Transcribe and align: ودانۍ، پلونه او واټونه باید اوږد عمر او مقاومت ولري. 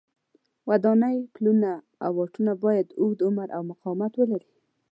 ودانۍ، 0.69 1.17
پلونه 1.33 1.71
او 2.03 2.11
واټونه 2.17 2.53
باید 2.63 2.87
اوږد 3.01 3.19
عمر 3.27 3.47
او 3.57 3.61
مقاومت 3.71 4.11
ولري. 4.15 4.49